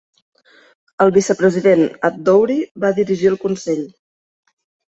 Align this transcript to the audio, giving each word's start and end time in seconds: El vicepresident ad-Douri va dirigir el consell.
El 1.05 1.13
vicepresident 1.17 1.85
ad-Douri 2.11 2.57
va 2.87 2.93
dirigir 3.03 3.33
el 3.35 3.39
consell. 3.47 3.87